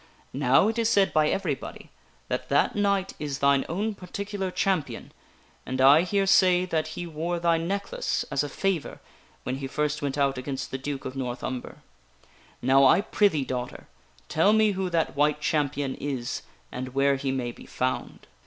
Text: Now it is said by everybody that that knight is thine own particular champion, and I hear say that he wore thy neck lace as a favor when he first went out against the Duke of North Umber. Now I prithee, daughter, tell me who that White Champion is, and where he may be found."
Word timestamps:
Now 0.33 0.67
it 0.67 0.79
is 0.79 0.89
said 0.89 1.13
by 1.13 1.27
everybody 1.29 1.91
that 2.27 2.49
that 2.49 2.75
knight 2.75 3.13
is 3.19 3.37
thine 3.37 3.65
own 3.69 3.93
particular 3.93 4.49
champion, 4.49 5.11
and 5.63 5.79
I 5.79 6.01
hear 6.01 6.25
say 6.25 6.65
that 6.65 6.97
he 6.97 7.05
wore 7.05 7.39
thy 7.39 7.57
neck 7.59 7.91
lace 7.91 8.25
as 8.31 8.41
a 8.43 8.49
favor 8.49 8.99
when 9.43 9.57
he 9.57 9.67
first 9.67 10.01
went 10.01 10.17
out 10.17 10.39
against 10.39 10.71
the 10.71 10.79
Duke 10.79 11.05
of 11.05 11.15
North 11.15 11.43
Umber. 11.43 11.83
Now 12.63 12.83
I 12.83 13.01
prithee, 13.01 13.45
daughter, 13.45 13.85
tell 14.27 14.53
me 14.53 14.71
who 14.71 14.89
that 14.89 15.15
White 15.15 15.39
Champion 15.39 15.93
is, 15.93 16.41
and 16.71 16.95
where 16.95 17.15
he 17.15 17.31
may 17.31 17.51
be 17.51 17.67
found." 17.67 18.25